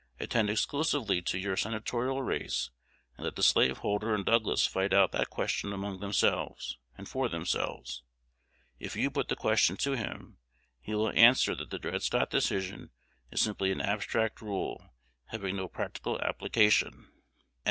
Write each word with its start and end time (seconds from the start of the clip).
"Attend 0.19 0.49
exclusively 0.49 1.21
to 1.21 1.37
your 1.37 1.55
senatorial 1.55 2.23
race, 2.23 2.71
and 3.15 3.23
let 3.23 3.35
the 3.35 3.43
slaveholder 3.43 4.15
and 4.15 4.25
Douglas 4.25 4.65
fight 4.65 4.93
out 4.93 5.11
that 5.11 5.29
question 5.29 5.71
among 5.71 5.99
themselves 5.99 6.79
and 6.97 7.07
for 7.07 7.29
themselves. 7.29 8.01
If 8.79 8.95
you 8.95 9.11
put 9.11 9.27
the 9.27 9.35
question 9.35 9.77
to 9.77 9.91
him, 9.91 10.39
he 10.79 10.95
will 10.95 11.11
answer 11.11 11.53
that 11.53 11.69
the 11.69 11.77
Dred 11.77 12.01
Scott 12.01 12.31
Decision 12.31 12.89
is 13.29 13.41
simply 13.41 13.71
an 13.71 13.79
abstract 13.79 14.41
rule, 14.41 14.89
having 15.27 15.55
no 15.55 15.67
practical 15.67 16.19
application." 16.21 17.11